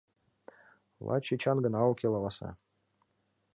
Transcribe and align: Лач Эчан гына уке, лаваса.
Лач 1.05 1.25
Эчан 1.33 1.57
гына 1.65 1.79
уке, 1.91 2.07
лаваса. 2.13 2.49